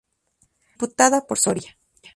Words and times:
Diputada 0.71 1.19
por 1.27 1.37
Soria. 1.45 1.71